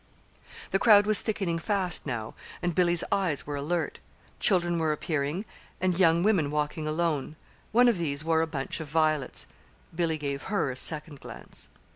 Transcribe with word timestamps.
The 0.71 0.79
crowd 0.79 1.05
was 1.05 1.21
thickening 1.21 1.59
fast, 1.59 2.07
now, 2.07 2.33
and 2.63 2.73
Billy's 2.73 3.03
eyes 3.11 3.45
were 3.45 3.55
alert. 3.55 3.99
Children 4.39 4.79
were 4.79 4.91
appearing, 4.91 5.45
and 5.79 5.99
young 5.99 6.23
women 6.23 6.49
walking 6.49 6.87
alone. 6.87 7.35
One 7.71 7.87
of 7.87 7.99
these 7.99 8.23
wore 8.25 8.41
a 8.41 8.47
bunch 8.47 8.79
of 8.79 8.87
violets. 8.89 9.45
Billy 9.93 10.17
gave 10.17 10.41
her 10.49 10.71
a 10.71 10.75
second 10.75 11.19
glance. 11.19 11.69